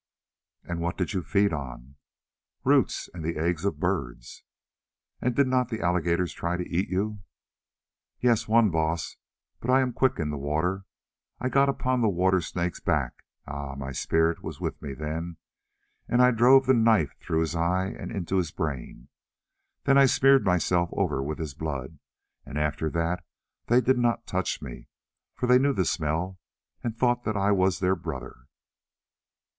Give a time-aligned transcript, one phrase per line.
[0.63, 1.93] "And what did you feed on?"
[2.63, 4.43] "Roots and the eggs of birds."
[5.21, 7.21] "And did not the alligators try to eat you?"
[8.19, 9.17] "Yes, one, Baas,
[9.59, 10.85] but I am quick in the water.
[11.39, 13.75] I got upon the water snake's back—ah!
[13.75, 18.49] my Spirit was with me then—and I drove the knife through his eye into his
[18.49, 19.07] brain.
[19.83, 21.99] Then I smeared myself over with his blood,
[22.43, 23.23] and after that
[23.67, 24.87] they did not touch me,
[25.35, 26.39] for they knew the smell
[26.83, 28.47] and thought that I was their brother."